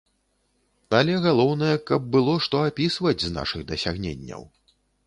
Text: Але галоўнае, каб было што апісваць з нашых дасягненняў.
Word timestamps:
Але 0.99 1.17
галоўнае, 1.25 1.75
каб 1.91 2.09
было 2.17 2.33
што 2.47 2.65
апісваць 2.71 3.17
з 3.27 3.39
нашых 3.39 3.61
дасягненняў. 3.75 4.53